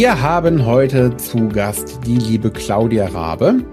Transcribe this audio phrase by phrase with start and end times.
[0.00, 3.66] Wir haben heute zu Gast die liebe Claudia Rabe.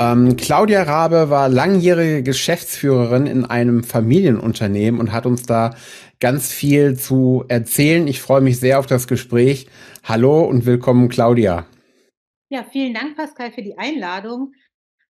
[0.00, 5.76] Ähm, Claudia Rabe war langjährige Geschäftsführerin in einem Familienunternehmen und hat uns da
[6.18, 8.08] ganz viel zu erzählen.
[8.08, 9.68] Ich freue mich sehr auf das Gespräch.
[10.02, 11.64] Hallo und willkommen, Claudia.
[12.48, 14.54] Ja, vielen Dank, Pascal, für die Einladung.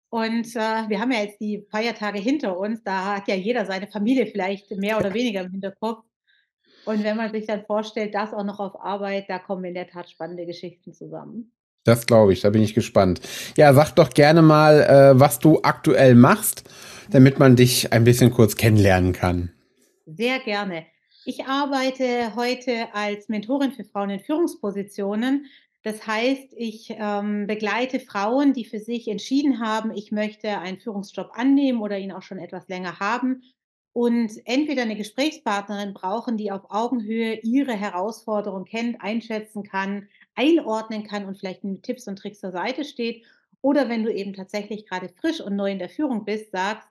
[0.09, 2.83] Und äh, wir haben ja jetzt die Feiertage hinter uns.
[2.83, 6.10] Da hat ja jeder seine Familie vielleicht mehr oder weniger im Hinterkopf.
[6.85, 9.89] Und wenn man sich dann vorstellt, das auch noch auf Arbeit, da kommen in der
[9.89, 11.53] Tat spannende Geschichten zusammen.
[11.85, 13.21] Das glaube ich, da bin ich gespannt.
[13.57, 16.65] Ja, sag doch gerne mal, äh, was du aktuell machst,
[17.11, 19.53] damit man dich ein bisschen kurz kennenlernen kann.
[20.07, 20.87] Sehr gerne.
[21.25, 25.47] Ich arbeite heute als Mentorin für Frauen in Führungspositionen.
[25.83, 31.31] Das heißt, ich ähm, begleite Frauen, die für sich entschieden haben, ich möchte einen Führungsjob
[31.35, 33.43] annehmen oder ihn auch schon etwas länger haben
[33.93, 41.25] und entweder eine Gesprächspartnerin brauchen, die auf Augenhöhe ihre Herausforderung kennt, einschätzen kann, einordnen kann
[41.25, 43.25] und vielleicht mit Tipps und Tricks zur Seite steht.
[43.63, 46.89] Oder wenn du eben tatsächlich gerade frisch und neu in der Führung bist, sagst,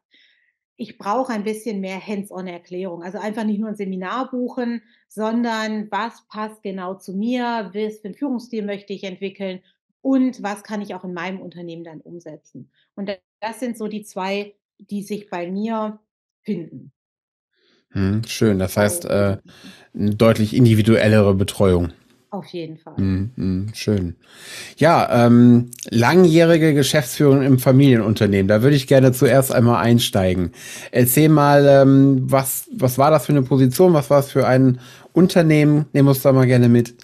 [0.76, 3.04] ich brauche ein bisschen mehr Hands-on-Erklärung.
[3.04, 8.06] Also einfach nicht nur ein Seminar buchen, sondern was passt genau zu mir, was für
[8.06, 9.62] einen Führungsstil möchte ich entwickeln
[10.02, 12.72] und was kann ich auch in meinem Unternehmen dann umsetzen.
[12.96, 13.10] Und
[13.42, 16.00] das sind so die zwei, die sich bei mir
[16.44, 16.92] finden.
[17.92, 19.38] Hm, schön, das heißt, äh,
[19.94, 21.92] eine deutlich individuellere Betreuung.
[22.32, 22.96] Auf jeden Fall.
[22.98, 24.16] Hm, hm, schön.
[24.78, 28.48] Ja, ähm, langjährige Geschäftsführung im Familienunternehmen.
[28.48, 30.52] Da würde ich gerne zuerst einmal einsteigen.
[30.92, 33.94] Erzähl mal, ähm, was, was war das für eine Position?
[33.94, 34.80] Was war es für ein
[35.14, 35.88] Unternehmen?
[35.92, 36.96] Nehmen wir uns da mal gerne mit.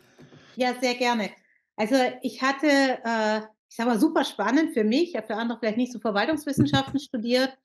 [0.57, 1.31] Ja, sehr gerne.
[1.75, 5.57] Also ich hatte, äh, ich sag mal, super spannend für mich, ich habe für andere
[5.59, 7.57] vielleicht nicht so Verwaltungswissenschaften studiert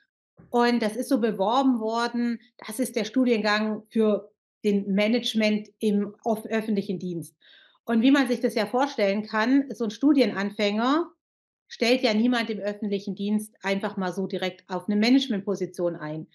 [0.50, 4.30] und das ist so beworben worden, das ist der Studiengang für
[4.64, 7.36] den Management im öffentlichen Dienst.
[7.84, 11.11] Und wie man sich das ja vorstellen kann, so ein Studienanfänger
[11.68, 16.27] stellt ja niemand im öffentlichen Dienst einfach mal so direkt auf eine Managementposition ein.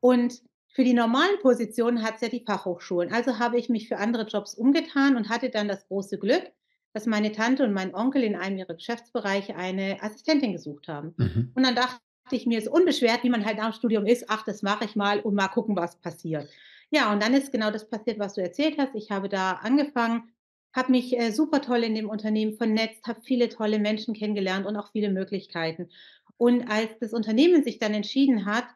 [0.00, 3.12] Und für die normalen Positionen hat es ja die Fachhochschulen.
[3.12, 6.52] Also habe ich mich für andere Jobs umgetan und hatte dann das große Glück,
[6.92, 11.14] dass meine Tante und mein Onkel in einem ihrer Geschäftsbereiche eine Assistentin gesucht haben.
[11.16, 11.52] Mhm.
[11.54, 12.00] Und dann dachte
[12.36, 14.96] ich mir, so unbeschwert, wie man halt nach dem Studium ist, ach, das mache ich
[14.96, 16.48] mal und mal gucken, was passiert.
[16.90, 18.94] Ja, und dann ist genau das passiert, was du erzählt hast.
[18.94, 20.30] Ich habe da angefangen,
[20.74, 24.76] habe mich äh, super toll in dem Unternehmen vernetzt, habe viele tolle Menschen kennengelernt und
[24.76, 25.90] auch viele Möglichkeiten.
[26.36, 28.66] Und als das Unternehmen sich dann entschieden hat,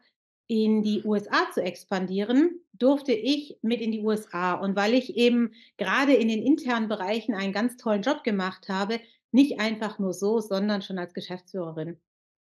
[0.48, 4.54] in die USA zu expandieren, durfte ich mit in die USA.
[4.54, 9.00] Und weil ich eben gerade in den internen Bereichen einen ganz tollen Job gemacht habe,
[9.30, 11.98] nicht einfach nur so, sondern schon als Geschäftsführerin.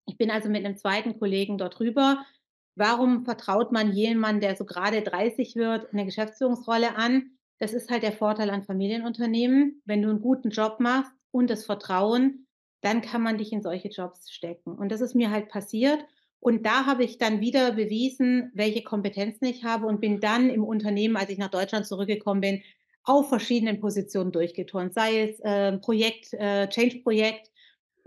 [0.08, 2.26] Ich bin also mit einem zweiten Kollegen dort rüber.
[2.76, 7.32] Warum vertraut man jemandem, der so gerade 30 wird, eine Geschäftsführungsrolle an?
[7.60, 9.82] Das ist halt der Vorteil an Familienunternehmen.
[9.86, 12.48] Wenn du einen guten Job machst und das Vertrauen,
[12.82, 14.74] dann kann man dich in solche Jobs stecken.
[14.74, 16.00] Und das ist mir halt passiert.
[16.40, 20.64] Und da habe ich dann wieder bewiesen, welche Kompetenzen ich habe und bin dann im
[20.64, 22.62] Unternehmen, als ich nach Deutschland zurückgekommen bin,
[23.04, 24.94] auf verschiedenen Positionen durchgeturnt.
[24.94, 27.50] Sei es äh, Projekt, äh, Change-Projekt,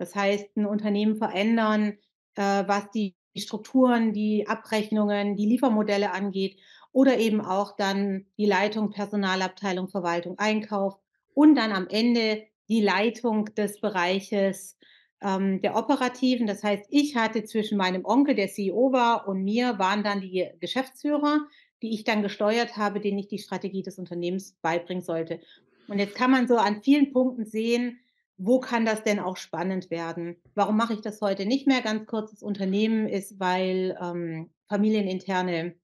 [0.00, 1.98] das heißt, ein Unternehmen verändern,
[2.34, 6.58] äh, was die Strukturen, die Abrechnungen, die Liefermodelle angeht
[6.90, 10.98] oder eben auch dann die Leitung Personalabteilung, Verwaltung, Einkauf
[11.34, 14.78] und dann am Ende die Leitung des Bereiches
[15.20, 16.46] ähm, der Operativen.
[16.46, 20.48] Das heißt, ich hatte zwischen meinem Onkel, der CEO war, und mir waren dann die
[20.60, 21.40] Geschäftsführer,
[21.82, 25.40] die ich dann gesteuert habe, denen ich die Strategie des Unternehmens beibringen sollte.
[25.88, 27.98] Und jetzt kann man so an vielen Punkten sehen,
[28.42, 30.36] wo kann das denn auch spannend werden?
[30.54, 31.82] Warum mache ich das heute nicht mehr?
[31.82, 35.74] Ganz kurzes Unternehmen ist, weil ähm, familieninterne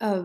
[0.00, 0.22] äh,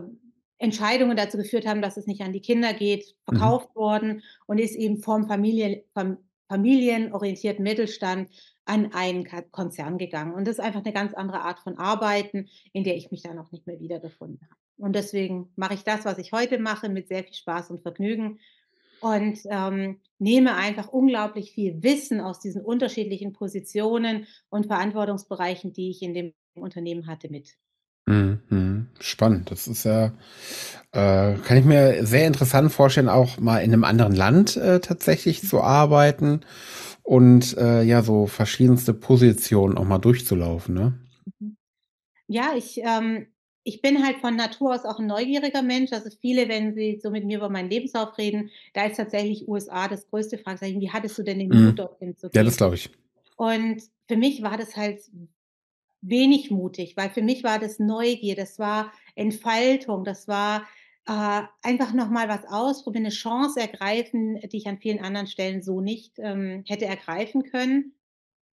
[0.58, 3.36] Entscheidungen dazu geführt haben, dass es nicht an die Kinder geht, mhm.
[3.36, 3.80] verkauft mhm.
[3.80, 6.18] worden und ist eben vom Familien, vom
[6.48, 8.30] familienorientierten Mittelstand
[8.66, 10.34] an einen Konzern gegangen.
[10.34, 13.38] Und das ist einfach eine ganz andere Art von Arbeiten, in der ich mich dann
[13.38, 14.60] auch nicht mehr wiedergefunden habe.
[14.76, 18.38] Und deswegen mache ich das, was ich heute mache, mit sehr viel Spaß und Vergnügen
[19.00, 26.02] und ähm, nehme einfach unglaublich viel Wissen aus diesen unterschiedlichen Positionen und Verantwortungsbereichen, die ich
[26.02, 27.56] in dem Unternehmen hatte, mit.
[28.06, 28.88] Mhm.
[29.00, 29.50] Spannend.
[29.50, 30.12] Das ist ja,
[30.92, 35.46] äh, kann ich mir sehr interessant vorstellen, auch mal in einem anderen Land äh, tatsächlich
[35.46, 36.42] zu arbeiten
[37.02, 41.00] und äh, ja, so verschiedenste Positionen auch mal durchzulaufen, ne?
[41.40, 41.56] Mhm.
[42.28, 43.26] Ja, ich ähm,
[43.66, 45.92] ich bin halt von Natur aus auch ein neugieriger Mensch.
[45.92, 49.88] Also viele, wenn sie so mit mir über meinen Lebenslauf reden, da ist tatsächlich USA
[49.88, 50.80] das größte Fragezeichen.
[50.80, 51.60] Wie hattest du denn den Mhm.
[51.60, 52.44] Mut, dorthin zu Ja, gehen?
[52.44, 52.90] das glaube ich.
[53.36, 55.02] Und für mich war das halt
[56.02, 60.66] wenig mutig, weil für mich war das Neugier, das war Entfaltung, das war
[61.08, 65.62] Äh, einfach noch mal was ausprobieren, 'ne Chance ergreifen, die ich an vielen anderen Stellen
[65.62, 67.94] so nicht, ähm, hätte ergreifen können.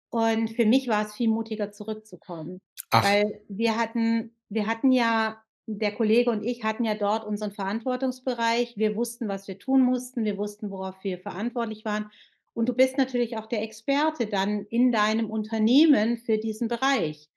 [0.09, 2.59] Und für mich war es viel mutiger, zurückzukommen,
[2.91, 3.15] Ach.
[3.15, 8.75] weil wir hatten wir hatten ja der Kollege und ich hatten ja dort unseren Verantwortungsbereich.
[8.77, 10.25] Wir wussten, was wir tun mussten.
[10.25, 12.11] Wir wussten, worauf wir verantwortlich waren.
[12.53, 17.29] Und du bist natürlich auch der Experte dann in deinem Unternehmen für diesen Bereich.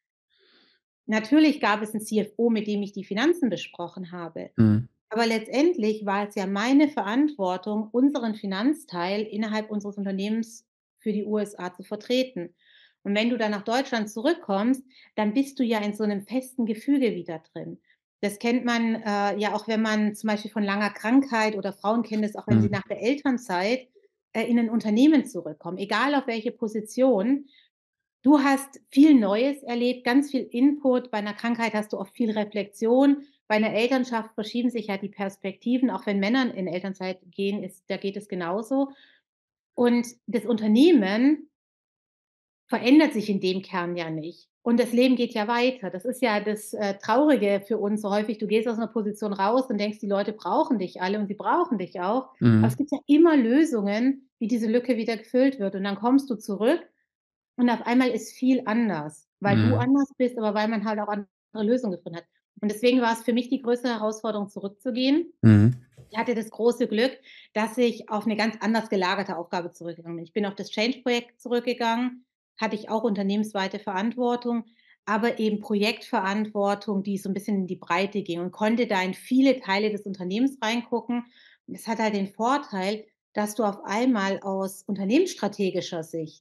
[1.06, 4.50] Natürlich gab es 'n CFO, mit dem ich die Finanzen besprochen habe.
[4.56, 4.88] Mhm.
[5.10, 10.66] Aber letztendlich war es ja meine Verantwortung, unseren Finanzteil innerhalb unseres Unternehmens
[10.98, 12.54] für die USA zu vertreten.
[13.04, 14.82] Und wenn du dann nach Deutschland zurückkommst,
[15.16, 17.78] dann bist du ja in so 'nem festen Gefüge wieder drin.
[18.22, 22.02] Das kennt man, äh, ja auch, wenn man zum Beispiel von langer Krankheit oder Frauen
[22.02, 22.72] kennen das auch, wenn sie Mhm.
[22.72, 23.88] nach der Elternzeit,
[24.32, 27.46] äh, in 'nen Unternehmen zurückkommen, egal auf welche Position.
[28.22, 31.10] Du hast viel Neues erlebt, ganz viel Input.
[31.12, 33.24] Bei 'ner Krankheit hast du oft viel Reflexion.
[33.48, 37.84] Bei 'ner Elternschaft verschieben sich ja die Perspektiven, auch wenn Männer in Elternzeit gehen, ist
[37.88, 38.90] da geht es genauso.
[39.74, 41.50] Und das Unternehmen
[42.68, 44.48] verändert sich in dem Kern ja nicht.
[44.62, 45.90] Und das Leben geht ja weiter.
[45.90, 48.38] Das ist ja das, äh, Traurige für uns so häufig.
[48.38, 51.34] Du gehst aus 'ner Position raus und denkst, die Leute brauchen dich alle und sie
[51.34, 52.30] brauchen dich auch.
[52.60, 52.70] Aber Mhm.
[52.70, 55.74] es gibt ja immer Lösungen, wie diese Lücke wieder gefüllt wird.
[55.74, 56.82] Und dann kommst du zurück
[57.56, 59.76] und auf einmal ist viel anders, weil du Mhm.
[59.76, 61.28] anders bist, aber weil man halt auch andere
[61.66, 62.26] Lösungen gefunden hat.
[62.62, 65.32] Und deswegen war es für mich die größte Herausforderung, zurückzugehen.
[65.44, 65.84] Mhm.
[66.10, 67.18] Ich hatte das große Glück,
[67.54, 70.24] dass ich auf 'ne ganz anders gelagerte Aufgabe zurückgegangen bin.
[70.26, 72.26] Ich bin auf das Change-Projekt zurückgegangen,
[72.58, 74.64] hatte ich auch unternehmensweite Verantwortung,
[75.06, 79.14] aber eben Projektverantwortung, die so 'n bisschen in die Breite ging und konnte da in
[79.14, 81.24] viele Teile des Unternehmens reingucken.
[81.66, 86.40] Es hat halt den Vorteil, dass du auf einmal aus unternehmensstrategischer Sicht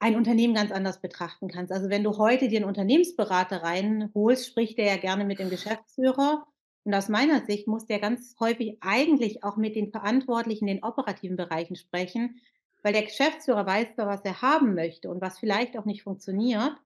[0.00, 1.72] ein Unternehmen ganz anders betrachten kannst.
[1.72, 6.46] Also, wenn du heute dir 'n Unternehmensberater reinholst, spricht der ja gerne mit dem Geschäftsführer.
[6.84, 10.84] Und aus meiner Sicht muss der ganz häufig eigentlich auch mit den Verantwortlichen in den
[10.84, 12.40] operativen Bereichen sprechen,
[12.82, 16.76] weil der Geschäftsführer weiß zwar, was er haben möchte und was vielleicht auch nicht funktioniert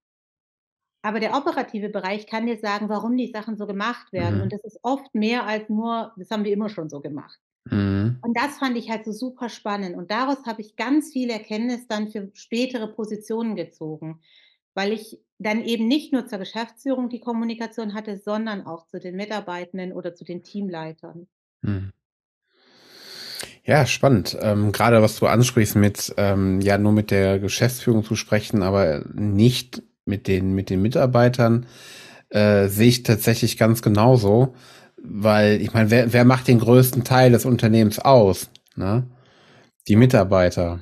[1.03, 4.41] aber der operative Bereich kann dir sagen, warum die Sachen so gemacht werden.
[4.41, 4.53] Und Mhm.
[4.53, 7.41] das ist oft mehr als nur: „Das haben wir immer schon so gemacht.“
[7.71, 8.23] Mhm.
[8.23, 9.97] Und das fand ich halt so super spannend.
[9.97, 14.21] Und daraus habe ich ganz viel Erkenntnis dann für spätere Positionen gezogen,
[14.75, 19.17] weil ich dann eben nicht nur zur Geschäftsführung die Kommunikation hatte, sondern auch zu den
[19.17, 21.29] Mitarbeitenden oder zu den Teamleitern.
[21.62, 21.93] Mhm.
[23.64, 24.37] Ja, spannend.
[24.41, 29.05] Ähm, grade was du ansprichst mit, ähm, ja, nur mit der Geschäftsführung zu sprechen, aber
[29.14, 31.67] nicht mit den mit den Mitarbeitern,
[32.31, 34.55] äh, sehe ich tatsächlich ganz genauso,
[34.97, 39.06] weil ich meine, wer wer macht den größten Teil des Unternehmens aus, ne?
[39.88, 40.81] Die Mitarbeiter.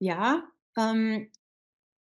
[0.00, 0.44] Ja,
[0.78, 1.28] ähm,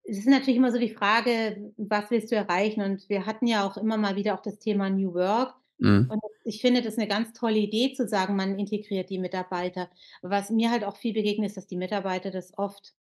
[0.04, 2.82] es ist natürlich immer so die Frage, was willst du erreichen?
[2.82, 5.56] Und wir hatten ja auch immer mal wieder auch das Thema New Work.
[5.80, 6.12] Mhm.
[6.12, 9.90] Und ich finde das 'ne ganz tolle Idee zu sagen, man integriert die Mitarbeiter.
[10.22, 12.94] Was mir halt auch viel begegnet, ist, dass die Mitarbeiter das oft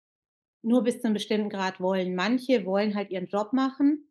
[0.62, 2.14] nur bis zu 'nem bestimmten Grad wollen.
[2.16, 4.08] Manche wollen halt ihren Job machen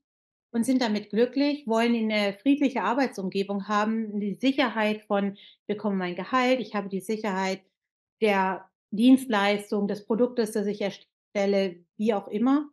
[0.51, 6.15] und sind damit glücklich, wollen 'ne friedliche Arbeitsumgebung haben, die Sicherheit von: „Ich bekomme mein
[6.15, 7.63] Gehalt, ich habe die Sicherheit
[8.21, 12.69] der Dienstleistung, des Produktes, das ich erstelle“, wie auch immer.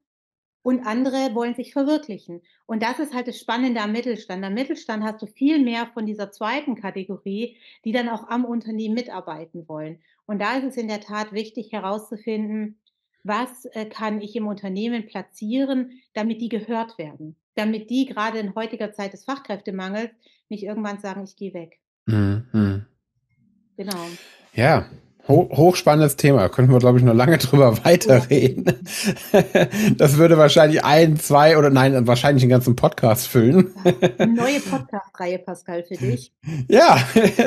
[0.62, 2.40] Und andere wollen sich verwirklichen.
[2.66, 4.44] Und das ist halt das Spannende am Mittelstand.
[4.44, 6.76] Am Mittelstand hast du viel mehr von dieser 2.
[6.76, 9.98] Kategorie, die dann auch am Unternehmen mitarbeiten wollen.
[10.26, 12.78] Und da ist es in der Tat wichtig herauszufinden:
[13.24, 17.36] Was, äh, kann ich im Unternehmen platzieren, damit die gehört werden?
[17.54, 20.10] Damit die grade in heutiger Zeit des Fachkräftemangels
[20.48, 22.86] nicht irgendwann sagen: „Ich gehe weg.“ Mhm, mhm.
[23.76, 24.12] Genau.
[24.54, 24.88] Ja,
[25.28, 26.48] ho hochspannendes Thema.
[26.48, 28.64] Könnten wir, glaube ich, noch lange drüber weiterreden.
[29.96, 33.72] Das würde wahrscheinlich 1, 2 oder nein, wahrscheinlich 'n ganzen Podcast füllen.
[33.84, 36.32] 'Ne neue Podcast-Reihe, Pascal, für dich.
[36.68, 36.98] Ja,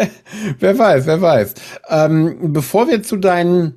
[0.60, 1.54] wer weiß, wer weiß.
[1.90, 3.76] Ähm, bevor wir zu deinen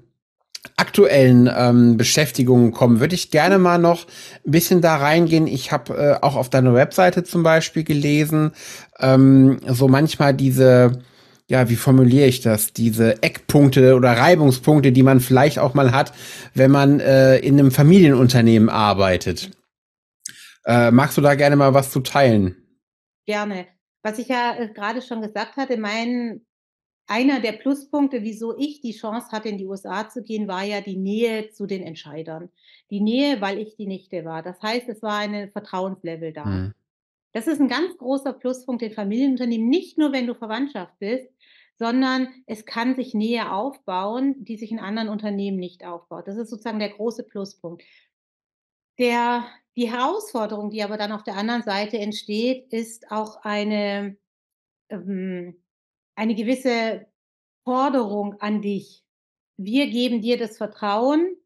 [0.77, 4.07] aktuellen, ähm, Beschäftigungen kommen, würde ich gerne mal noch
[4.47, 5.47] 'n bisschen da reingehen.
[5.49, 8.53] Ich habe, äh, auch auf deiner Webseite zum Beispiel gelesen,
[9.01, 10.93] ähm, so manchmal diese
[11.51, 12.75] ja, wie formuliere ich das?
[12.75, 16.13] Diese Eckpunkte oder Reibungspunkte, die man vielleicht auch mal hat,
[16.55, 19.51] wenn man, äh, in 'nem Familienunternehmen arbeitet.
[20.67, 22.57] Äh, magst du da gerne mal was zu teilen?
[23.29, 23.67] Gerne.
[24.03, 26.41] Was ich ja, äh, grade schon gesagt hatte, mein
[27.09, 30.81] einer der Pluspunkte, wieso ich die Chance hatte, in die USA zu gehen, war ja
[30.81, 32.51] die Nähe zu den Entscheidern.
[32.91, 34.43] Die Nähe, weil ich die Nichte war.
[34.43, 36.45] Das heißt, es war eine Vertrauenslevel da.
[36.47, 36.75] Mhm.
[37.33, 41.29] Das ist 'n ganz großer Pluspunkt in Familienunternehmen, nicht nur, wenn du Verwandtschaft bist,
[41.79, 46.27] sondern es kann sich Nähe aufbauen, die sich in anderen Unternehmen nicht aufbaut.
[46.27, 47.83] Das ist sozusagen der große Pluspunkt.
[48.99, 54.17] Der die Herausforderung, die aber dann auf der anderen Seite entsteht, ist auch eine,
[54.89, 55.63] ähm
[56.17, 57.07] eine gewisse
[57.63, 59.05] Forderung an dich.
[59.57, 61.37] Wir geben dir das Vertrauen,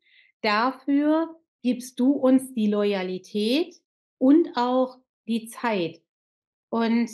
[0.41, 3.75] dafür gibst du uns die Loyalität
[4.17, 4.97] und auch
[5.29, 6.01] die Zeit.
[6.71, 7.11] Und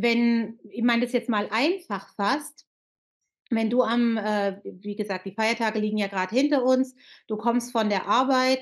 [0.00, 2.66] wenn ich meine das jetzt mal einfach fasst,
[3.50, 6.94] wenn du am äh, wie gesagt, die Feiertage liegen ja grad hinter uns,
[7.28, 8.60] du kommst von der Arbeit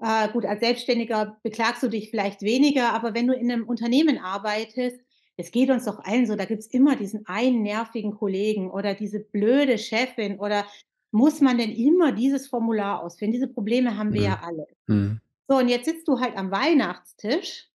[0.00, 4.18] äh, gut, als Selbstständiger beklagst du dich vielleicht weniger, aber wenn du in 'nem Unternehmen
[4.18, 5.00] arbeitest
[5.36, 9.18] es geht uns doch allen so, da gibt's immer diesen einen nervigen Kollegen oder diese
[9.20, 10.64] blöde Chefin oder
[11.12, 13.32] muss man denn immer dieses Formular ausfüllen?
[13.32, 14.26] Diese Probleme haben wir Mhm.
[14.26, 14.66] ja alle.
[14.88, 15.20] Mhm.
[15.48, 17.68] So, und jetzt sitzt du halt am Weihnachtstisch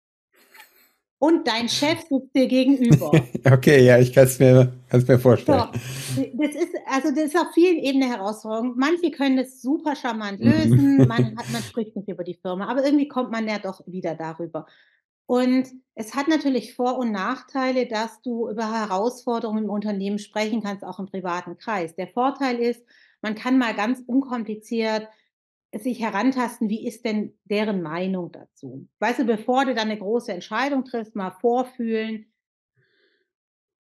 [1.20, 3.12] und dein Chef sitzt dir gegenüber.
[3.46, 5.68] Okay, ja, ich kann's mir kann's mir vorstellen.
[6.16, 8.74] So, das ist also, das ist auf vielen Ebenen 'ne Herausforderung.
[8.78, 10.46] Manche können das super charmant Mhm.
[10.46, 13.82] lösen, man hat man spricht nicht über die Firma, aber irgendwie kommt man ja doch
[13.88, 14.66] wieder darüber.
[15.28, 20.84] Und es hat natürlich Vor und Nachteile, dass du über Herausforderungen im Unternehmen sprechen kannst,
[20.84, 21.96] auch im privaten Kreis.
[21.96, 22.84] Der Vorteil ist,
[23.22, 25.08] man kann mal ganz unkompliziert
[25.76, 28.88] sich herantasten, wie ist denn deren Meinung dazu?
[29.00, 32.26] Weißt du, bevor du dann 'ne große Entscheidung triffst, mal vorfühlen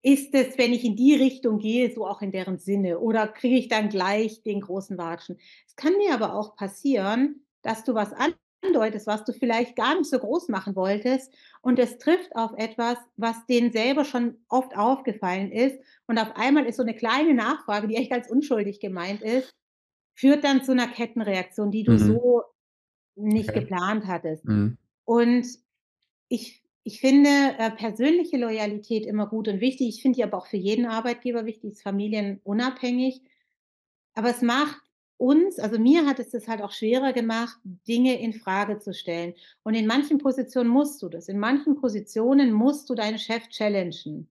[0.05, 3.57] ist es, wenn ich in die Richtung gehe, so auch in deren Sinne oder kriege
[3.57, 5.37] ich dann gleich den großen Watschen?
[5.67, 8.11] Es kann dir aber auch passieren, dass du was
[8.63, 12.97] andeutest, was du vielleicht gar nicht so groß machen wolltest und es trifft auf etwas,
[13.17, 15.77] was denen selber schon oft aufgefallen ist
[16.07, 19.51] und auf einmal ist so 'ne kleine Nachfrage, die echt als unschuldig gemeint ist,
[20.19, 21.99] führt dann zu 'ner Kettenreaktion, die du Mhm.
[21.99, 22.43] so
[23.15, 23.55] nicht Okay.
[23.55, 24.45] geplant hattest.
[24.45, 24.77] Mhm.
[25.05, 25.47] Und
[26.29, 29.89] ich ich finde, äh, persönliche Loyalität immer gut und wichtig.
[29.89, 33.23] Ich finde die aber auch für jeden Arbeitgeber wichtig, ist familienunabhängig.
[34.15, 34.81] Aber es macht
[35.17, 39.35] uns also, mir hat es das halt auch schwerer gemacht, Dinge infrage zu stellen.
[39.63, 41.29] Und in manchen Positionen musst du das.
[41.29, 44.29] In manchen Positionen musst du deinen Chef challengen.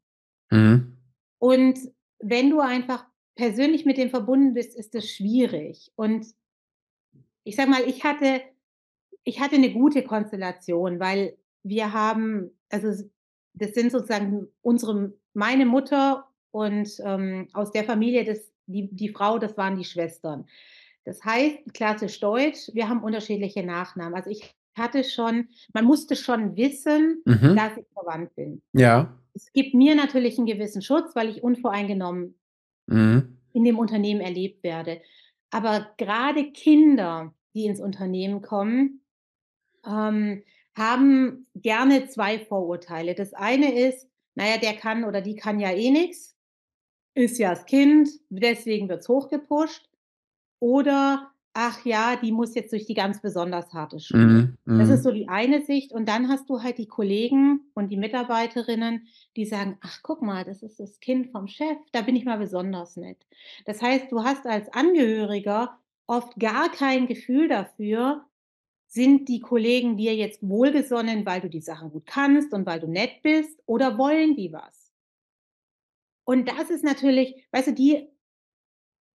[0.50, 0.98] Mhm.
[1.42, 1.78] Und
[2.20, 3.06] wenn du einfach
[3.38, 5.92] persönlich mit dem verbunden bist, ist das schwierig.
[5.96, 6.26] Und
[7.46, 8.40] ich sage mal, ich hatte
[9.24, 13.04] ich hatte 'ne gute Konstellation, weil wir haben also,
[13.54, 19.38] das sind sozusagen unsere meine Mutter und, ähm, aus der Familie, das die die Frau,
[19.38, 20.46] das waren die Schwestern.
[21.04, 24.14] Das heißt, klassisch deutsch, wir haben unterschiedliche Nachnamen.
[24.16, 27.56] Also, ich hatte schon man musste schon wissen, Mhm.
[27.56, 28.62] dass ich verwandt bin.
[28.74, 29.18] Ja.
[29.34, 32.37] Es gibt mir natürlich 'n gewissen Schutz, weil ich unvoreingenommen
[32.88, 33.38] Mhm.
[33.52, 35.00] in dem Unternehmen erlebt werde.
[35.50, 39.02] Aber grade Kinder, die ins Unternehmen kommen,
[39.86, 40.42] ähm,
[40.76, 43.14] haben gerne 2 Vorurteile.
[43.14, 46.36] Das eine ist: „Na ja, der kann oder die kann ja eh nix,
[47.14, 49.88] ist ja das Kind, deswegen wird's hochgepusht.“
[50.60, 54.56] Oder: „Ach ja, die muss jetzt durch die ganz besonders harte Schule.“ Mhm.
[54.76, 55.02] Das ist Mhm.
[55.02, 59.44] so die eine Sicht und dann hast du halt die Kollegen und die Mitarbeiterinnen, die
[59.44, 62.96] sagen: „Ach, guck mal, das ist das Kind vom Chef, da bin ich mal besonders
[62.96, 63.26] nett.“
[63.66, 68.24] Das heißt, du hast als Angehöriger oft gar kein Gefühl dafür,
[68.88, 72.88] sind die Kollegen dir jetzt wohlgesonnen, weil du die Sachen gut kannst und weil du
[72.88, 74.90] nett bist oder wollen die was?
[76.28, 78.06] Und das ist natürlich weißt du, die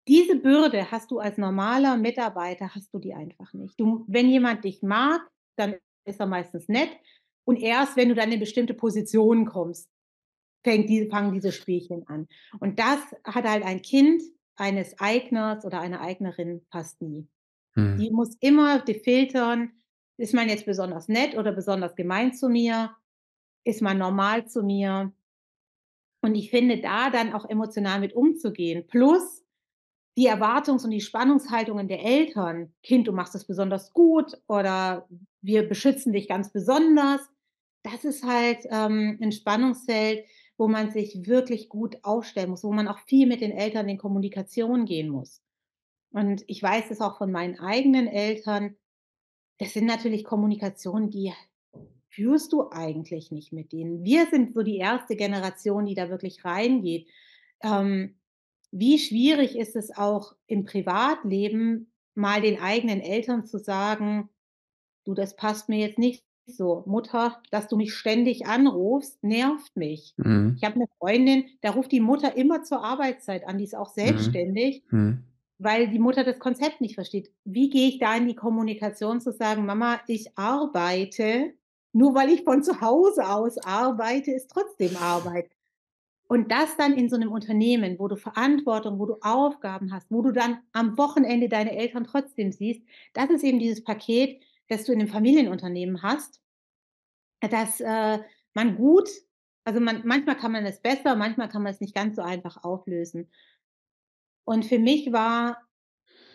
[0.09, 3.79] diese Bürde hast du als normaler Mitarbeiter hast du die einfach nicht.
[3.81, 5.21] Du wenn jemand dich mag,
[5.57, 6.91] dann ist er meistens nett
[7.45, 9.89] und erst, wenn du dann in bestimmte Positionen kommst,
[10.65, 12.29] fängt diese fangen diese Spielchen an.
[12.61, 14.23] Und das hat halt ein Kind
[14.57, 17.29] eines Eigners oder einer Eignerin fast nie.
[17.77, 18.03] Mhm.
[18.03, 19.73] Die muss immer defiltern:
[20.19, 22.97] „Ist man jetzt besonders nett oder besonders gemein zu mir?
[23.65, 25.13] Ist man normal zu mir?“
[26.25, 29.42] Und ich finde, da dann auch emotional mit umzugehen, plus
[30.17, 35.09] die Erwartungs und die Spannungshaltungen der Eltern: „Kind, du machst das besonders gut“ oder
[35.43, 37.21] „Wir beschützen dich ganz besonders.“
[37.85, 40.27] Das ist halt, ähm, 'n Spannungsfeld,
[40.59, 43.99] wo man sich wirklich gut aufstellen muss, wo man auch viel mit den Eltern in
[43.99, 45.43] Kommunikation gehen muss.
[46.13, 48.77] Und ich weiß das auch von meinen eigenen Eltern.
[49.59, 51.33] Das sind natürlich Kommunikationen, die
[52.11, 54.05] führst du eigentlich nicht mit denen.
[54.05, 55.17] Wir sind so die 1.
[55.17, 57.09] Generation, die da wirklich reingeht.
[57.63, 58.17] Ähm,
[58.73, 64.31] wie schwierig ist es auch im Privatleben, mal den eigenen Eltern zu sagen:
[65.05, 66.85] „Du, das passt mir jetzt nicht so.
[66.87, 70.57] Mutter, dass du mich ständig anrufst, nervt mich.“ Mhm.
[70.57, 73.91] Ich habe 'ne Freundin, da ruft die Mutter immer zur Arbeitszeit an, die ist auch
[74.01, 74.43] Mhm.
[74.51, 75.33] selbstständig, Mhm.
[75.59, 77.33] weil die Mutter das Konzept nicht versteht.
[77.45, 81.55] Wie gehe ich da in die Kommunikation zu sagen: „Mama, ich arbeite.
[81.95, 85.51] Nur weil ich von zu Hause aus arbeite, ist trotzdem Arbeit.“
[86.33, 90.23] Und das dann in so 'nem Unternehmen, wo du Verantwortung wo du Aufgaben hast, wo
[90.23, 92.81] du dann am Wochenende deine Eltern trotzdem siehst,
[93.13, 96.39] das ist eben dieses Paket, das du in 'nem Familienunternehmen hast,
[97.51, 98.19] dass, äh,
[98.55, 99.09] man gut
[99.65, 102.65] Also, man manchmal kann man es besser, manchmal kann man es nicht ganz so einfach
[102.65, 103.29] auflösen.
[104.49, 105.59] Und für mich war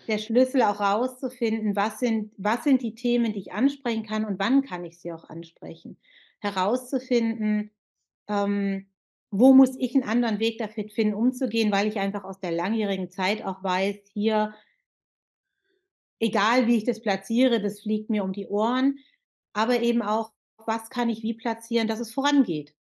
[0.08, 4.40] der Schlüssel auch rauszufinden, was sind was sind die Themen, die ich ansprechen kann und
[4.40, 5.98] wann kann ich sie auch ansprechen.
[6.40, 7.72] Herauszufinden,
[8.30, 8.88] ähm,
[9.32, 13.12] wo muss ich 'n anderen Weg dafür finden, umzugehen, weil ich einfach aus der langjährigen
[13.12, 14.54] Zeit auch weiß, hier
[16.22, 18.98] egal wie ich das platziere, das fliegt mir um die Ohren,
[19.54, 20.32] aber eben auch,
[20.66, 22.74] was kann ich wie platzieren, dass es vorangeht.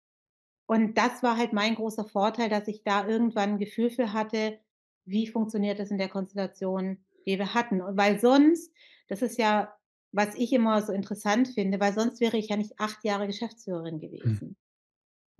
[0.66, 4.60] Und das war halt mein großer Vorteil, dass ich da irgendwann 'n Gefühl für hatte,
[5.06, 7.82] wie funktioniert das in der Konstellation, die wir hatten.
[7.82, 8.72] Und weil sonst
[9.08, 9.74] das ist ja,
[10.12, 14.00] was ich immer so interessant finde, weil sonst wäre ich ja nicht 8 Jahre Geschäftsführerin
[14.24, 14.36] Hm.
[14.36, 14.56] gewesen.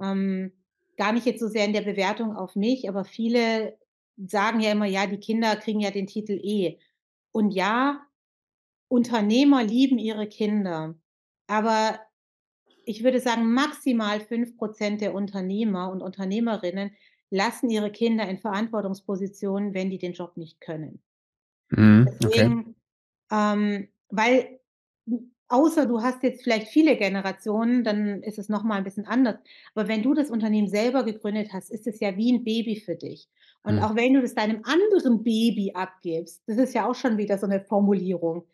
[0.02, 0.52] Ähm,
[0.96, 3.78] gar nicht jetzt so sehr in der Bewertung auf mich, aber viele
[4.16, 6.78] sagen ja immer: „Ja, die Kinder kriegen ja den Titel eh.“
[7.32, 8.02] Und ja,
[8.88, 10.96] Unternehmer lieben ihre Kinder,
[11.48, 12.00] aber
[12.86, 16.92] ich würde sagen, maximal 5 % der Unternehmer und Unternehmerinnen
[17.30, 21.02] lassen ihre Kinder in Verantwortungspositionen, wenn die den Job nicht können.
[21.70, 22.20] Mhm, okay.
[22.22, 22.76] Deswegen,
[23.32, 24.55] ähm, weil
[25.48, 29.36] außer du hast jetzt vielleicht viele Generationen, dann ist es noch mal 'n bisschen anders.
[29.74, 32.96] Aber wenn du das Unternehmen selber gegründet hast, ist es ja wie 'n Baby für
[32.96, 33.28] dich.
[33.62, 33.82] Und Mhm.
[33.82, 37.46] auch wenn du das deinem anderen Baby abgibst, das ist ja auch schon wieder so
[37.46, 38.46] 'ne Formulierung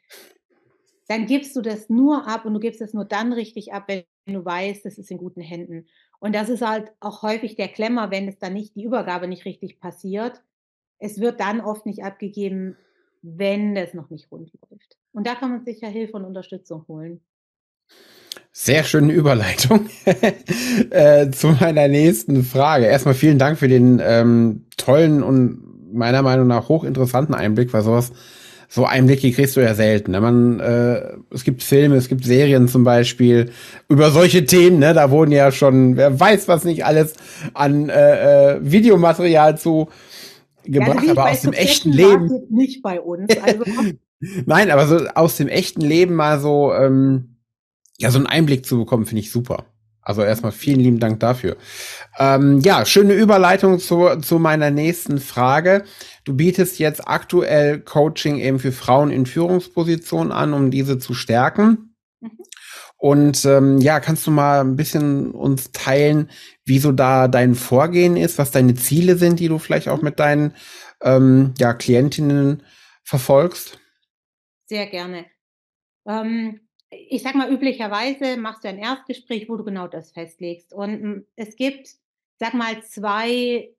[1.09, 4.05] dann gibst du das nur ab und du gibst es nur dann richtig ab, wenn
[4.27, 5.87] du weißt, das ist in guten Händen.
[6.21, 9.45] Und das ist halt auch häufig der Klemmer, wenn es dann nicht die Übergabe nicht
[9.45, 10.43] richtig passiert.
[10.99, 12.79] Es wird dann oft nicht abgegeben,
[13.23, 14.97] wenn es noch nicht rund läuft.
[15.13, 17.21] Und da kann man sich ja Hilfe und Unterstützung holen.
[18.53, 19.89] Sehr schöne Überleitung,
[20.91, 22.85] äh, zu meiner nächsten Frage.
[22.87, 27.83] Erst mal vielen Dank für den, ähm, tollen und meiner Meinung nach hochinteressanten Einblick, weil
[27.83, 28.13] so was
[28.69, 30.21] so Einblicke kriegst du ja selten, ne?
[30.23, 33.51] Man äh, es gibt Filme, es gibt Serien zum Beispiel
[33.89, 34.95] über solche Themen, ne?
[34.95, 37.13] Da wurden ja schon, wer weiß was nicht alles
[37.53, 39.89] an, äh, äh, Videomaterial zu
[40.65, 43.65] Ja, also gebracht, wie ich aber aus dem echten Leben nicht bei uns, also
[44.47, 47.37] Nein, aber so aus dem echten Leben mal so, ähm,
[47.99, 49.67] ja, so 'n Einblick zu bekommen, finde ich super.
[50.03, 51.57] Also, erst mal vielen lieben Dank dafür.
[52.19, 55.85] Ähm, ja, schöne Überleitung zu zu meiner nächsten Frage.
[56.25, 61.95] Du bietest jetzt aktuell Coaching eben für Frauen in Führungspositionen an, um diese zu stärken.
[62.21, 62.31] Mhm.
[62.99, 66.31] Und, ähm, ja, kannst du mal 'n bisschen uns teilen,
[66.67, 70.21] wie so da dein Vorgehen ist, was deine Ziele sind, die du vielleicht auch mit
[70.21, 70.55] deinen,
[71.03, 72.63] ähm, ja, Klientinnen
[73.05, 73.79] verfolgst?
[74.73, 75.27] Sehr gerne.
[76.07, 80.73] Ähm, ich sage mal, üblicherweise machst du ein Erstgespräch, wo du genau das festlegst.
[80.75, 81.89] Und, hm, es gibt,
[82.39, 83.75] sage mal, 2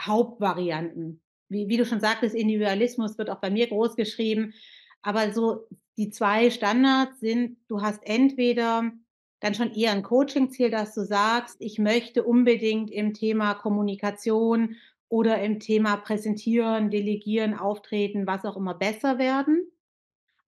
[0.00, 1.22] Hauptvarianten.
[1.50, 4.54] Wie wie du schon sagtest, Individualismus wird auch bei mir großgeschrieben.
[5.02, 5.66] Aber so
[5.98, 8.92] die 2 Standards sind, du hast entweder
[9.40, 14.76] dann schon eher 'n Coachingziel, dass du sagst: „Ich möchte unbedingt im Thema Kommunikation
[15.08, 19.70] oder im Thema Präsentieren, Delegieren, Auftreten, was auch immer, besser werden.“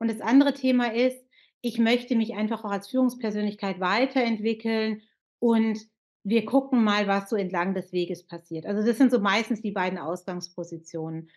[0.00, 1.24] Und das andere Thema ist:
[1.62, 5.02] „Ich möchte mich einfach auch als Führungspersönlichkeit weiterentwickeln
[5.40, 5.80] und
[6.24, 9.72] wir gucken mal, was so entlang des Weges passiert.“ Also, das sind so meistens die
[9.72, 11.30] beiden Ausgangspositionen.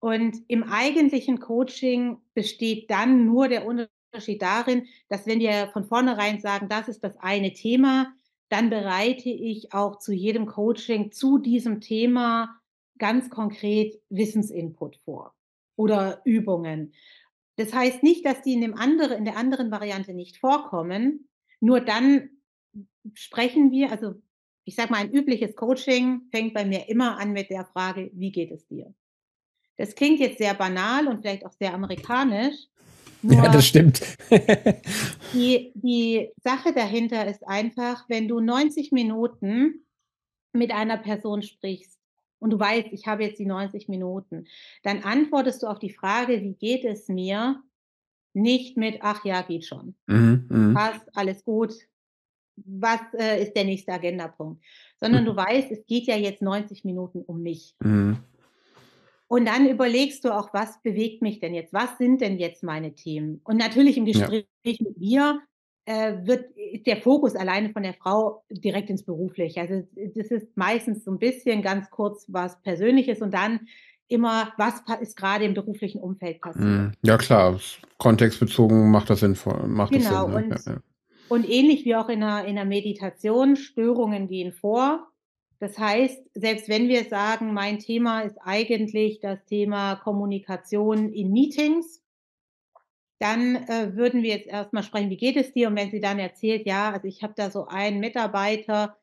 [0.00, 6.40] Und im eigentlichen Coaching besteht dann nur der Unterschied darin, dass wenn wir von vornherein
[6.40, 8.12] sagen: „Das ist das eine Thema“,
[8.50, 12.56] dann bereite ich auch zu jedem Coaching zu diesem Thema
[12.98, 15.34] ganz konkret Wissensinput vor
[15.76, 16.92] oder Übungen.
[17.56, 21.28] Das heißt nicht, dass die in dem andere in der anderen Variante nicht vorkommen,
[21.60, 22.30] nur dann
[23.14, 24.14] sprechen wir also,
[24.64, 28.32] ich sage mal, ein übliches Coaching fängt bei mir immer an mit der Frage: „Wie
[28.32, 28.94] geht es dir?“
[29.76, 32.56] Das klingt jetzt sehr banal und vielleicht auch sehr amerikanisch,
[33.22, 34.00] Ja, das stimmt.
[35.34, 39.86] die die Sache dahinter ist einfach, wenn du 90 Minuten
[40.52, 41.99] mit einer Person sprichst
[42.40, 44.46] und du weißt, ich habe jetzt die 90 Minuten,
[44.84, 47.62] dann antwortest du auf die Frage: „Wie geht es mir?“
[48.34, 49.96] nicht mit: „Ach ja, geht schon.
[50.08, 50.90] Mhm, mhm.
[50.92, 51.74] Passt, alles gut.
[52.56, 54.64] Was, äh, ist der nächste Agendapunkt?“
[54.98, 55.36] Sondern du Mhm.
[55.36, 57.72] weißt, es geht ja jetzt 90 Minuten um mich.
[57.84, 58.20] Mhm.
[59.30, 61.72] Und dann überlegst du auch: „Was bewegt mich denn jetzt?
[61.72, 64.34] Was sind denn jetzt meine Themen?“ Und natürlich im Ja.
[64.34, 64.46] Gespräch
[64.80, 65.40] mit mir,
[66.26, 69.60] wird ist der Fokus alleine von der Frau direkt ins Berufliche.
[69.62, 73.68] Also, das ist meistens so 'n bisschen ganz kurz was Persönliches und dann
[74.08, 76.92] immer: „Was ist grade im beruflichen Umfeld passiert?“ Mhm.
[77.02, 77.58] Ja klar,
[77.98, 80.44] kontextbezogen macht das sinnvoll macht das Sinn, Genau, ne?
[80.50, 80.80] Ja, und ja.
[81.28, 85.08] und ähnlich wie auch in 'ner in 'ner Meditation, Störungen gehen vor.
[85.60, 92.02] Das heißt, selbst wenn wir sagen, mein Thema ist eigentlich das Thema Kommunikation in Meetings
[93.20, 96.00] dann, äh, würden wir jetzt erst mal sprechen: „Wie geht es dir?“ Und wenn sie
[96.00, 98.96] dann erzählt: „Ja, also, ich habe da so einen Mitarbeiter,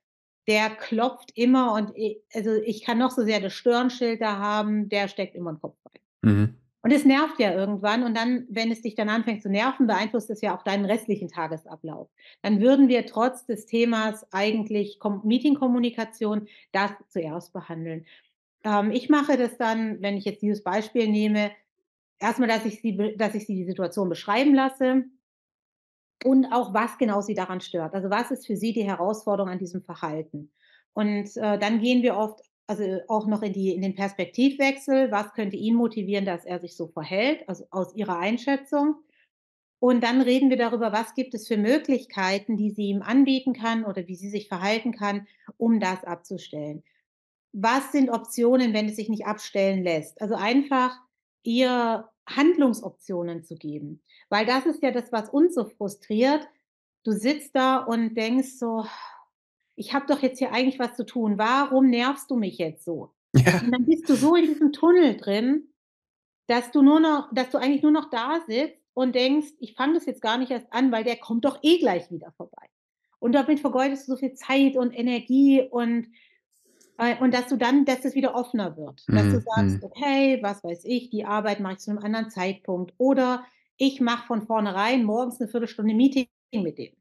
[0.48, 4.90] der klopft immer und i also, ich kann noch so sehr das Stirnschild da haben,
[4.90, 6.02] der steckt immer 'n Kopf rein.
[6.24, 6.58] Mhm.
[6.84, 10.30] Und es nervt ja irgendwann und dann, wenn es dich dann anfängt zu nerven, beeinflusst
[10.30, 12.10] es ja auch deinen restlichen Tagesablauf.
[12.44, 18.06] Dann würden wir trotz des Themas eigentlich Kom Meetingkommunikation das zuerst behandeln.
[18.66, 21.52] Ähm, ich mache das dann, wenn ich jetzt dieses Beispiel nehme,
[22.20, 25.06] erst mal, dass ich sie dass ich sie die Situation beschreiben lasse
[26.24, 27.94] und auch, was genau sie daran stört.
[27.94, 30.52] Also, was ist für sie die Herausforderung an diesem Verhalten?
[30.94, 35.10] Und, äh, dann gehen wir oft also, auch noch in die in den Perspektivwechsel.
[35.12, 38.96] Was könnte ihn motivieren, dass er sich so verhält, also, aus ihrer Einschätzung?
[39.80, 43.86] Und dann reden wir darüber, was gibt es für Möglichkeiten, die sie ihm anbieten kann
[43.86, 45.28] oder wie sie sich verhalten kann,
[45.58, 46.84] um das abzustellen.
[47.54, 50.22] Was sind Optionen, wenn es sich nicht abstellen lässt?
[50.22, 50.98] Also, einfach
[51.44, 56.48] ihr Handlungsoptionen zu geben, weil das ist ja das, was uns so frustriert.
[57.04, 58.86] Du sitzt da und denkst so:
[59.76, 61.38] „Ich habe doch jetzt hier eigentlich was zu tun.
[61.38, 63.62] Warum nervst du mich jetzt so?“ Ja.
[63.62, 65.70] Und dann bist du so in diesem Tunnel drin,
[66.48, 69.96] dass du nur noch dass du eigentlich nur noch da sitzt und denkst: „Ich fange
[69.96, 72.68] das jetzt gar nicht erst an, weil der kommt doch eh gleich wieder vorbei.“
[73.20, 76.08] Und damit vergeudest du so viel Zeit und Energie und
[77.22, 79.84] und dass du dann dass es wieder offener wird, dass du Mhm, sagst: mhm.
[79.84, 83.46] „Okay, was weiß ich, die Arbeit mache ich zu 'nem anderen Zeitpunkt.“ Oder
[83.78, 86.94] ich mache von vornherein morgens 'ne Viertelstunde Meeting mit dem.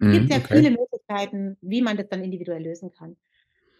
[0.00, 0.52] Mhm, Gibt ja okay.
[0.52, 3.16] viele Möglichkeiten, wie man das dann individuell lösen kann.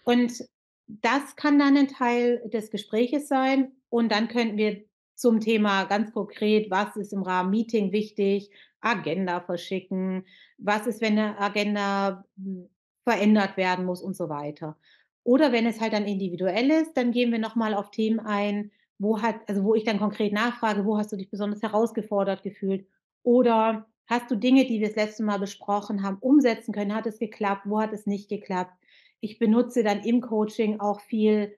[0.05, 0.45] Und
[0.89, 4.85] das kann dann 'nen Teil des Gespräches sein und dann könnten wir
[5.17, 10.27] zum Thema ganz konkret: „Was ist im Rahmen Meeting wichtig?“ Agenda verschicken.
[10.59, 12.69] Was ist, wenn 'ne Agenda, hm,
[13.05, 14.79] verändert werden muss und so weiter.
[15.29, 18.71] Oder wenn es halt dann individuell ist, dann gehen wir noch mal auf Themen ein,
[18.99, 22.87] wo hat also, wo ich dann konkret nachfrage: „Wo hast du dich besonders herausgefordert gefühlt?“
[23.25, 26.95] Oder: „Hast du Dinge, die wir das letzte Mal besprochen haben, umsetzen können?
[26.95, 27.65] Hat es geklappt?
[27.67, 28.73] Wo hat es nicht geklappt?“
[29.21, 31.55] Ich benutze dann im Coaching auch viel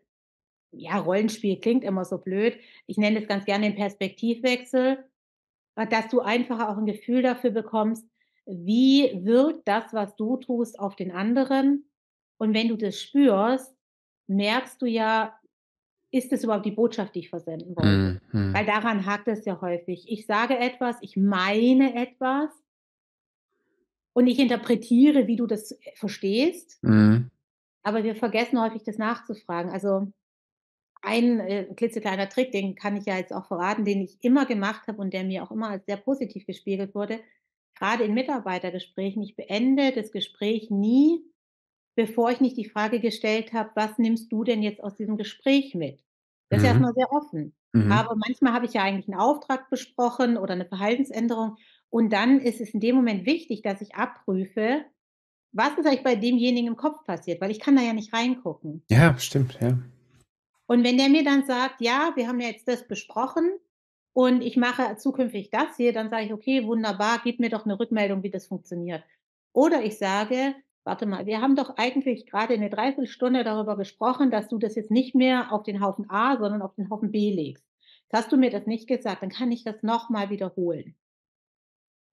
[0.72, 2.58] ja, Rollenspiel klingt immer so blöd.
[2.86, 5.04] Ich nenne das ganz gerne den Perspektivwechsel,
[5.90, 8.06] dass du einfach auch 'n Gefühl dafür bekommst,
[8.46, 11.89] wie wirkt das, was du tust, auf den anderen?
[12.40, 13.76] Und wenn du das spürst,
[14.28, 15.38] merkst du ja:
[16.12, 18.54] „Ist das überhaupt die Botschaft, die ich versenden wollte?“ Mhm, mhm.
[18.54, 20.06] Weil daran hakt es ja häufig.
[20.08, 22.50] Ich sage etwas, ich meine etwas
[24.12, 27.30] und ich interpretiere, wie du das, äh, verstehst Mhm.
[27.82, 29.70] aber wir vergessen häufig, das nachzufragen.
[29.70, 30.12] Also,
[31.02, 34.88] ein, äh, klitzekleiner Trick, den kann ich ja jetzt auch verraten, den ich immer gemacht
[34.88, 37.20] habe und der mir auch immer als sehr positiv gespiegelt wurde.
[37.76, 41.22] Grade in Mitarbeitergesprächen, ich beende das Gespräch nie,
[41.96, 45.74] bevor ich nicht die Frage gestellt habe: „Was nimmst du denn jetzt aus diesem Gespräch
[45.74, 46.02] mit?“
[46.50, 46.80] Das ist Mhm.
[46.80, 47.54] mal sehr offen.
[47.74, 48.06] Mhm.
[48.06, 51.56] Aber manchmal habe ich ja eigentlich 'n Auftrag besprochen oder 'ne Verhaltensänderung
[51.90, 54.84] und dann ist es in dem Moment wichtig, dass ich abprüfe:
[55.52, 58.84] „Was ist eigentlich bei demjenigen im Kopf passiert?“ Weil ich kann da ja nicht reingucken.
[58.90, 59.78] Ja, stimmt, ja.
[60.70, 63.58] Und wenn der mir dann sagt: „Ja, wir haben ja jetzt das besprochen
[64.12, 67.78] und ich mache zukünftig das hier“, dann sage ich: „Okay, wunderbar, gib mir doch 'ne
[67.78, 69.02] Rückmeldung, wie das funktioniert.“
[69.52, 70.54] Oder ich sage:
[70.86, 74.74] „Warte mal, wir haben doch eigentlich grade 'ne 3/4 Stunde darüber gesprochen, dass du das
[74.76, 77.64] jetzt nicht mehr auf den Haufen A, sondern auf den Haufen B legst.
[78.04, 80.94] Jetzt hast du mir das nicht gesagt, dann kann ich das noch mal wiederholen.“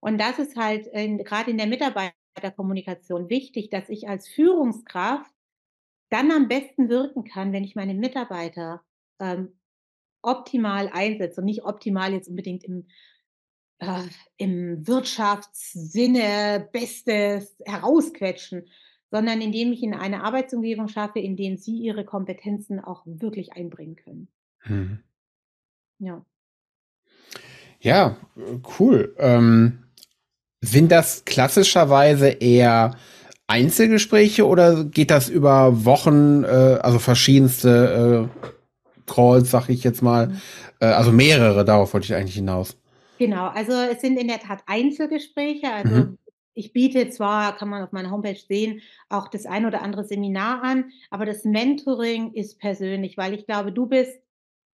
[0.02, 5.32] Und das ist halt in grade in der Mitarbeiterkommunikation wichtig, dass ich als Führungskraft
[6.10, 8.82] dann am besten wirken kann, wenn ich meine Mitarbeiter,
[9.20, 9.58] ähm,
[10.22, 12.88] optimal einsetze und nicht optimal jetzt unbedingt im
[13.78, 14.02] äh,
[14.36, 18.66] im Wirtschaftssinne Bestes herausquetschen,
[19.10, 23.96] sondern indem ich ihnen eine Arbeitsumgebung schaffe, in denen sie ihre Kompetenzen auch wirklich einbringen
[23.96, 24.28] können.
[24.66, 24.98] Mhm.
[25.98, 26.24] Ja.
[27.80, 28.16] Ja,
[28.78, 29.14] cool.
[29.18, 29.84] Ähm,
[30.60, 32.96] sind das klassischerweise eher
[33.46, 36.46] Einzelgespräche oder geht das über Wochen, äh,
[36.82, 38.48] also verschiedenste, äh,
[39.06, 40.40] Calls, sage ich jetzt mal, Mhm.
[40.80, 42.76] äh, also mehrere, darauf wollte ich eigentlich hinaus.
[43.18, 45.66] Genau, also, es sind in der Tat Einzelgespräche.
[45.66, 45.72] Mhm.
[45.72, 46.18] Also,
[46.54, 50.64] ich biete zwar, kann man auf meiner Homepage sehen, auch das ein oder andere Seminar
[50.64, 54.20] an, aber das Mentoring ist persönlich, weil ich glaube, du bist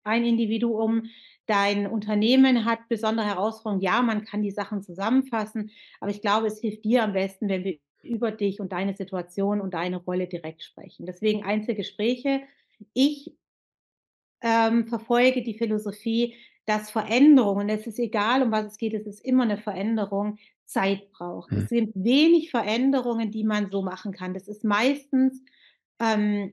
[0.05, 1.07] ein Individuum,
[1.47, 3.83] dein Unternehmen hat besondere Herausforderungen.
[3.83, 7.65] Ja, man kann die Sachen zusammenfassen, aber ich glaube, es hilft dir am besten, wenn
[7.65, 11.07] wir über dich und deine Situation und deine Rolle direkt sprechen.
[11.07, 12.43] Deswegen Einzelgespräche.
[12.95, 13.33] Ich
[14.41, 16.35] ähm, verfolge die Philosophie,
[16.67, 21.11] dass Veränderungen es ist egal, um was es geht, es ist immer 'ne Veränderung, Zeit
[21.13, 21.53] braucht.
[21.53, 21.59] Mhm.
[21.59, 24.35] Es gibt wenig Veränderungen, die man so machen kann.
[24.35, 25.43] Das ist meistens,
[26.01, 26.53] ähm,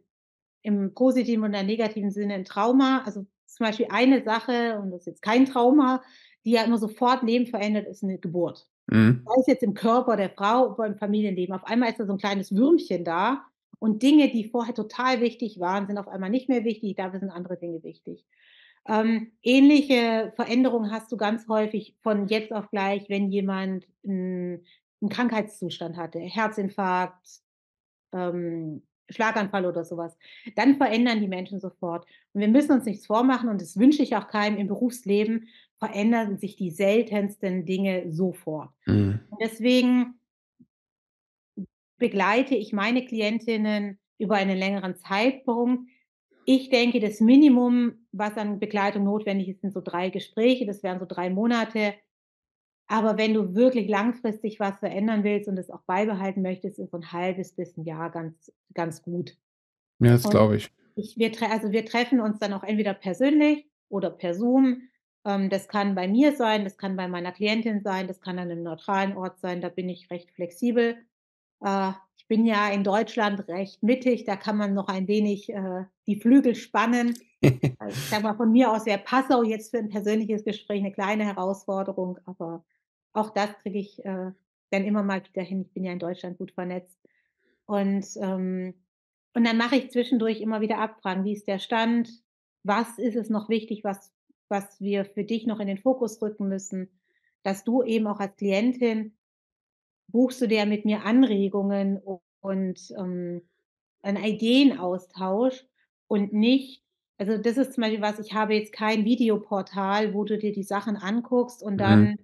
[0.64, 3.04] im positiven oder negativen Sinne 'n Trauma.
[3.06, 6.04] Also, zum Beispiel eine Sache, und das ist jetzt kein Trauma,
[6.46, 8.68] die ja immer sofort Leben verändert, ist 'ne Geburt.
[8.92, 9.30] Mhm.
[9.30, 11.56] Sei es jetzt im Körper der Frau oder im Familienleben.
[11.56, 13.46] Auf einmal ist da so 'n kleines Würmchen da
[13.80, 17.32] Und Dinge, die vorher total wichtig waren, sind auf einmal nicht mehr wichtig, dafür sind
[17.32, 18.26] andere Dinge wichtig.
[18.88, 24.64] Ähm, ähnliche Veränderungen hast du ganz häufig von jetzt auf gleich, wenn jemand 'n
[25.02, 27.42] 'n Krankheitszustand hatte, Herzinfarkt,
[28.14, 30.18] ähm, Schlaganfall oder so was.
[30.56, 32.06] Dann verändern die Menschen sofort.
[32.34, 35.48] Und wir müssen uns nichts vormachen und das wünsche ich auch keinem im Berufsleben,
[35.80, 38.72] verändern sich die seltensten Dinge sofort.
[38.88, 39.30] Mhm.
[39.42, 40.20] Deswegen
[41.98, 45.90] begleite ich meine Klientinnen über einen längeren Zeitpunkt.
[46.46, 51.00] Ich denke, das Minimum, was an Begleitung notwendig ist, sind so 3 Gespräche, das wären
[51.00, 51.96] so 3 Monate.
[52.88, 56.98] Aber wenn du wirklich langfristig was verändern willst und es auch beibehalten möchtest, ist so
[56.98, 59.38] 'n halbes bis 'n Jahr ganz ganz gut.
[60.02, 60.70] Ja, das glaube ich.
[60.96, 64.84] ich wir also, wir treffen uns dann auch entweder persönlich oder per Zoom.
[65.26, 68.48] Ähm, das kann bei mir sein, das kann bei meiner Klientin sein, das kann an
[68.50, 70.98] 'nem neutralen Ort sein, da bin ich recht flexibel.
[71.64, 75.86] Äh, ich bin ja in Deutschland recht mittig, da kann man noch ein wenig, äh,
[76.08, 77.16] die Flügel spannen.
[77.82, 80.92] Also, ich sage mal, von mir aus wäre Passau jetzt für 'n persönliches Gespräch 'ne
[80.92, 82.64] kleine Herausforderung, aber
[83.14, 84.32] auch das kriege ich, äh,
[84.72, 85.62] dann immer mal wieder hin.
[85.62, 86.98] Ich bin ja in Deutschland gut vernetzt.
[87.66, 88.76] Und, ähm
[89.36, 91.24] und dann mache ich zwischendurch immer wieder Abfragen.
[91.26, 92.10] Wie ist der Stand?
[92.64, 94.12] Was ist es noch wichtig, was
[94.50, 96.90] was wir für dich noch in den Fokus rücken müssen?
[97.44, 99.16] Dass du eben auch als Klientin
[100.10, 102.00] buchst du dir mit mir Anregungen
[102.42, 103.44] und, ähm,
[104.04, 105.66] einen Ideenaustausch
[106.08, 106.84] und nicht
[107.20, 110.64] also, das ist zum Beispiel was, ich habe jetzt kein Videoportal, wo du dir die
[110.64, 111.80] Sachen anguckst und Mhm.
[111.80, 112.16] dann: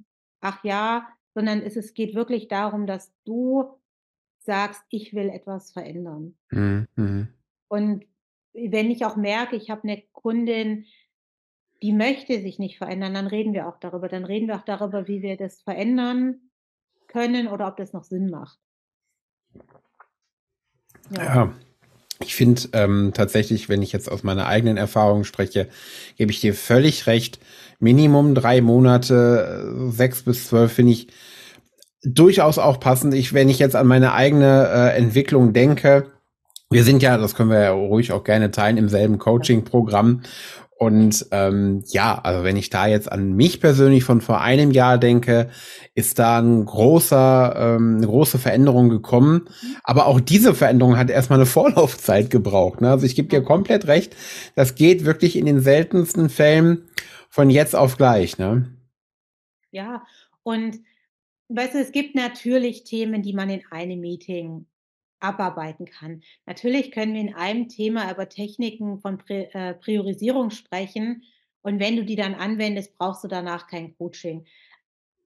[0.42, 3.66] „Ach ja“, sondern es es geht wirklich darum, dass du
[4.40, 7.36] sagst: „Ich will etwas verändern.“ Mhm, mhm.
[7.72, 8.06] Und
[8.54, 10.86] wenn ich auch merke, ich habe 'ne Kundin,
[11.84, 14.10] die möchte sich nicht verändern, dann reden wir auch darüber.
[14.10, 16.52] Dann reden wir auch darüber, wie wir das verändern
[17.08, 18.58] können oder ob das noch Sinn macht.
[21.10, 21.36] Ja.
[21.36, 21.54] Ja.
[22.26, 25.68] Ich finde, ähm, tatsächlich, wenn ich jetzt aus meiner eigenen Erfahrung spreche,
[26.18, 27.40] gebe ich dir völlig recht.
[27.80, 31.08] Minimum 3 Monate, äh, 6 bis 12 finde ich
[32.04, 33.14] durchaus auch passend.
[33.14, 36.12] Ich wenn ich jetzt an meine eigene, äh, Entwicklung denke
[36.72, 40.24] wir sind ja, das können wir ja ruhig auch gerne teilen, im selben Coaching-Programm.
[40.78, 44.98] Und, ähm, ja, also, wenn ich da jetzt an mich persönlich von vor einem Jahr
[44.98, 45.50] denke,
[45.94, 49.48] ist da 'n großer ähm, 'ne große Veränderung gekommen.
[49.84, 52.92] Aber auch diese Veränderung hat erst mal 'ne Vorlaufzeit gebraucht, ne?
[52.92, 54.16] Also, ich gebe dir komplett recht.
[54.56, 56.84] Das geht wirklich in den seltensten Fällen
[57.30, 58.66] von jetzt auf gleich, ne?
[59.74, 60.06] Ja,
[60.44, 60.80] und
[61.50, 64.66] weißt du, es gibt natürlich Themen, die man in einem Meeting
[65.28, 66.22] abarbeiten kann.
[66.46, 71.24] Natürlich können wir in einem Thema über Techniken von äh, Priorisierung sprechen
[71.64, 74.46] und wenn du die dann anwendest, brauchst du danach kein Coaching.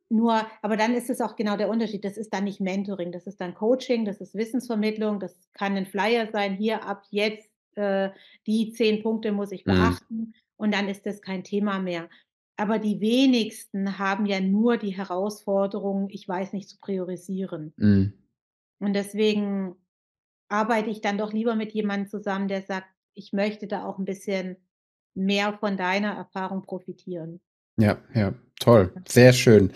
[0.09, 2.05] Nur aber dann ist es auch genau der Unterschied.
[2.05, 5.85] Das ist dann nicht Mentoring, das ist dann Coaching, das ist Wissensvermittlung, das kann 'nen
[5.87, 8.09] Flyer sein: „Hier ab jetzt, äh,
[8.47, 9.99] die 10 Punkte muss ich Mhm.
[10.13, 12.09] beachten“, und dann ist das kein Thema mehr.
[12.57, 18.19] Aber die wenigsten haben ja nur die Herausforderung: „Ich weiß nicht zu priorisieren.“ Mhm.
[18.81, 19.75] Und deswegen
[20.49, 24.05] arbeite ich dann doch lieber mit jemandem zusammen, der sagt: „Ich möchte da auch 'n
[24.05, 24.57] bisschen
[25.13, 27.39] mehr von deiner Erfahrung profitieren.“
[27.77, 29.71] Ja, ja, toll, sehr schön.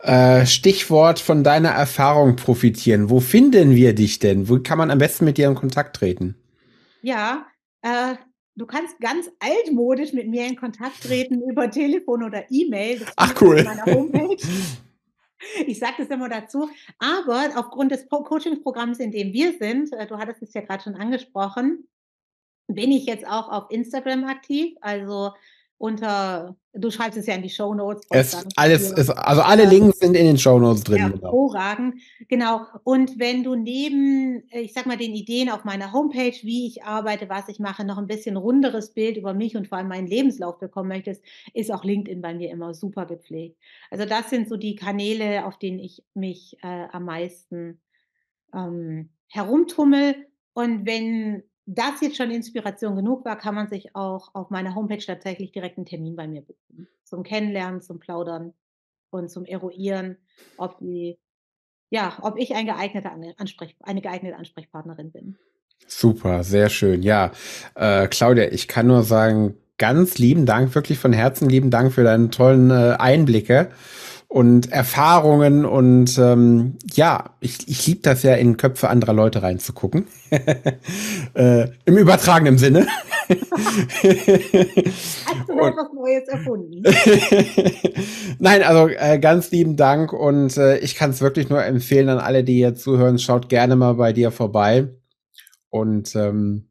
[0.00, 3.08] Äh, Stichwort von deiner Erfahrung profitieren.
[3.08, 4.48] Wo finden wir dich denn?
[4.48, 6.36] Wo kann man am besten mit dir in Kontakt treten?
[7.02, 7.46] Ja,
[7.82, 8.16] äh,
[8.56, 13.06] du kannst ganz altmodisch mit mir in Kontakt treten über Telefon oder E-Mail.
[13.16, 13.64] Ach du auf cool.
[13.64, 14.36] meiner Homepage.
[15.66, 16.68] Ich sage das immer dazu.
[16.98, 20.94] Aber aufgrund des Coachingprogramms, in dem wir sind, äh, du hattest es ja grad schon
[20.94, 21.88] angesprochen,
[22.68, 24.76] bin ich jetzt auch auf Instagram aktiv.
[24.80, 25.32] Also,
[25.78, 27.50] unter du schreibst es ja in die
[28.10, 31.22] Es nicht mit alles ist also, alle äh Links sind in den Shownotes drin, genau.
[31.22, 32.66] hervorragend, genau.
[32.84, 37.28] Und wenn du neben, ich sage mal, den Ideen auf meiner Homepage, wie ich arbeite,
[37.28, 40.58] was ich mache, noch 'n bisschen runderes Bild über mich und vor allem meinen Lebenslauf
[40.58, 41.22] bekommen möchtest,
[41.54, 43.58] ist auch LinkedIn bei mir immer super gepflegt.
[43.90, 47.80] Also, das sind so die Kanäle, auf denen ich mich, äh, am meisten,
[48.54, 50.16] ähm, herumtummel.
[50.54, 55.04] Und wenn das jetzt schon Inspiration genug war, kann man sich auch auf meiner Homepage
[55.04, 56.88] tatsächlich direkt 'n Termin bei mir buchen.
[57.04, 58.54] Zum Kennenlernen, zum Plaudern
[59.10, 60.16] und zum Eruieren,
[60.56, 61.18] ob die
[61.90, 65.36] ja, ob ich ein geeigneter Ansprech eine geeignete Ansprechpartnerin bin.
[65.86, 67.02] Super, sehr schön.
[67.02, 67.30] Ja,
[67.74, 72.02] äh, Claudia, ich kann nur sagen, ganz lieben Dank, wirklich von Herzen lieben Dank für
[72.02, 73.70] deine tollen, äh, Einblicke
[74.28, 80.06] und Erfahrungen und, ähm, ja, ich ich liebe das ja, in Köpfe anderer Leute reinzugucken.
[81.34, 82.86] Äh, im übertragenen Sinne.
[83.28, 83.36] Hast
[85.48, 86.82] du etwas Neues erfunden?
[88.38, 92.42] Nein, also, äh, ganz lieben Dank und, äh, ich kann's wirklich nur empfehlen an alle,
[92.42, 94.88] die hier zuhören, schaut gerne mal bei dir vorbei.
[95.68, 96.70] Und ähm,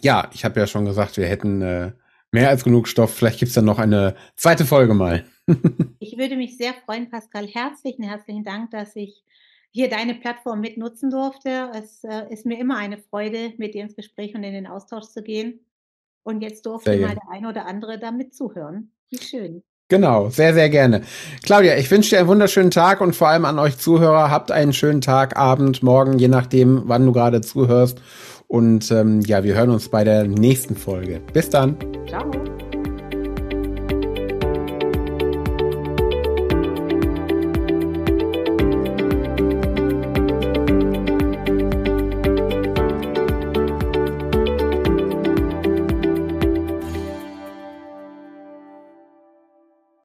[0.00, 1.92] ja, ich habe ja schon gesagt, wir hätten äh,
[2.32, 3.14] mehr als genug Stoff.
[3.14, 5.24] Vielleicht gibt's dann noch eine zweite Folge mal.
[5.98, 7.46] ich würde mich sehr freuen, Pascal.
[7.46, 9.24] Herzlichen, herzlichen Dank, dass ich
[9.70, 11.70] hier deine Plattform mit nutzen durfte.
[11.74, 15.06] Es äh, ist mir immer eine Freude, mit dir ins Gespräch und in den Austausch
[15.06, 15.60] zu gehen.
[16.22, 18.92] Und jetzt durfte mal der eine oder andere damit zuhören.
[19.10, 19.62] Wie schön.
[19.88, 21.02] Genau, sehr, sehr gerne.
[21.42, 24.72] Claudia, ich wünsche dir einen wunderschönen Tag und vor allem an euch Zuhörer, habt einen
[24.72, 28.00] schönen Tag, Abend, Morgen, je nachdem, wann du gerade zuhörst.
[28.46, 31.20] Und ähm, ja, wir hören uns bei der nächsten Folge.
[31.32, 31.76] Bis dann.
[32.06, 32.30] Ciao.